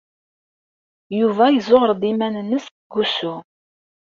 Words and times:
Yuba 1.19 1.45
yezzuɣer-d 1.49 2.03
iman-nnes 2.11 2.65
deg 2.75 2.91
wusu. 2.93 3.35